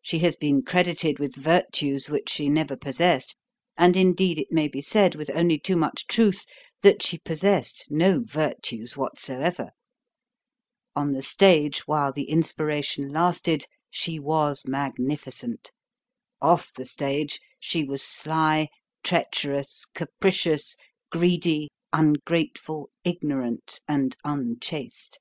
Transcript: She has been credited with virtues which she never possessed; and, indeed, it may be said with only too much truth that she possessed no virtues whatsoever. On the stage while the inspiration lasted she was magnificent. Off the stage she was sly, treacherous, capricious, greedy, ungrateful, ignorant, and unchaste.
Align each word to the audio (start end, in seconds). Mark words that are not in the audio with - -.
She 0.00 0.20
has 0.20 0.36
been 0.36 0.62
credited 0.62 1.18
with 1.18 1.36
virtues 1.36 2.08
which 2.08 2.30
she 2.30 2.48
never 2.48 2.76
possessed; 2.78 3.36
and, 3.76 3.94
indeed, 3.94 4.38
it 4.38 4.50
may 4.50 4.68
be 4.68 4.80
said 4.80 5.14
with 5.14 5.28
only 5.34 5.58
too 5.58 5.76
much 5.76 6.06
truth 6.06 6.46
that 6.80 7.02
she 7.02 7.18
possessed 7.18 7.84
no 7.90 8.22
virtues 8.24 8.96
whatsoever. 8.96 9.72
On 10.94 11.12
the 11.12 11.20
stage 11.20 11.80
while 11.86 12.10
the 12.10 12.30
inspiration 12.30 13.10
lasted 13.12 13.66
she 13.90 14.18
was 14.18 14.62
magnificent. 14.64 15.72
Off 16.40 16.72
the 16.72 16.86
stage 16.86 17.38
she 17.60 17.84
was 17.84 18.02
sly, 18.02 18.70
treacherous, 19.04 19.84
capricious, 19.94 20.74
greedy, 21.12 21.68
ungrateful, 21.92 22.88
ignorant, 23.04 23.80
and 23.86 24.16
unchaste. 24.24 25.20